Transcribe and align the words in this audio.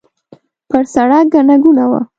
پر 0.69 0.83
سړک 0.93 1.25
ګڼه 1.33 1.55
ګوڼه 1.63 1.85
وه. 1.89 2.01